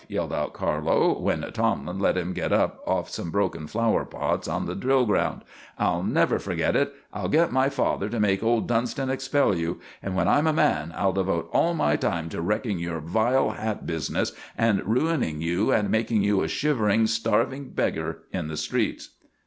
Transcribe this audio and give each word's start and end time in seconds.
yelled 0.07 0.33
out 0.33 0.51
Carlo, 0.51 1.15
when 1.19 1.45
Tomlin 1.53 1.99
let 1.99 2.17
him 2.17 2.33
get 2.33 2.51
up 2.51 2.81
off 2.87 3.07
some 3.07 3.29
broken 3.29 3.67
flower 3.67 4.03
pots 4.03 4.47
on 4.47 4.65
the 4.65 4.73
drill 4.73 5.05
ground. 5.05 5.43
"I'll 5.77 6.01
never 6.01 6.39
forget 6.39 6.75
it; 6.75 6.91
I'll 7.13 7.27
get 7.27 7.51
my 7.51 7.69
father 7.69 8.09
to 8.09 8.19
make 8.19 8.41
old 8.41 8.67
Dunston 8.67 9.11
expel 9.11 9.53
you; 9.55 9.79
and 10.01 10.15
when 10.15 10.27
I'm 10.27 10.47
a 10.47 10.53
man 10.53 10.91
I'll 10.97 11.13
devote 11.13 11.51
all 11.53 11.75
my 11.75 11.97
time 11.97 12.29
to 12.29 12.41
wrecking 12.41 12.79
your 12.79 12.99
vile 12.99 13.51
hat 13.51 13.85
business 13.85 14.31
and 14.57 14.83
ruining 14.87 15.39
you 15.39 15.71
and 15.71 15.91
making 15.91 16.23
you 16.23 16.41
a 16.41 16.47
shivering, 16.47 17.05
starving 17.05 17.69
beggar 17.69 18.23
in 18.33 18.47
the 18.47 18.57
streets!" 18.57 19.09